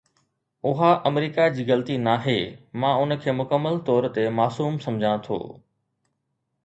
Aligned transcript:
اها 0.69 0.87
آمريڪا 1.09 1.43
جي 1.57 1.65
غلطي 1.67 1.97
ناهي، 2.07 2.35
مان 2.85 2.95
ان 3.03 3.17
کي 3.27 3.37
مڪمل 3.41 3.79
طور 3.91 4.09
تي 4.17 4.25
معصوم 4.39 4.81
سمجهان 4.87 5.23
ٿو 5.29 5.39